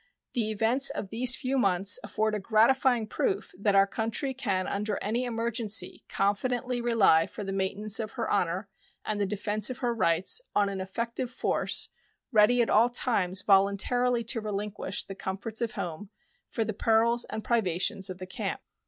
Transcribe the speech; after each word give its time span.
The 0.33 0.49
events 0.49 0.89
of 0.89 1.09
these 1.11 1.35
few 1.35 1.59
months 1.59 1.99
afford 2.03 2.33
a 2.33 2.39
gratifying 2.39 3.05
proof 3.05 3.53
that 3.55 3.75
our 3.75 3.85
country 3.85 4.33
can 4.33 4.65
under 4.65 4.97
any 4.97 5.25
emergency 5.25 6.03
confidently 6.09 6.81
rely 6.81 7.27
for 7.27 7.43
the 7.43 7.53
maintenance 7.53 7.99
of 7.99 8.13
her 8.13 8.27
honor 8.27 8.67
and 9.05 9.21
the 9.21 9.27
defense 9.27 9.69
of 9.69 9.77
her 9.77 9.93
rights 9.93 10.41
on 10.55 10.69
an 10.69 10.81
effective 10.81 11.29
force, 11.29 11.89
ready 12.31 12.63
at 12.63 12.69
all 12.71 12.89
times 12.89 13.43
voluntarily 13.43 14.23
to 14.23 14.41
relinquish 14.41 15.03
the 15.03 15.13
comforts 15.13 15.61
of 15.61 15.73
home 15.73 16.09
for 16.49 16.65
the 16.65 16.73
perils 16.73 17.25
and 17.25 17.43
privations 17.43 18.09
of 18.09 18.17
the 18.17 18.25
camp. 18.25 18.59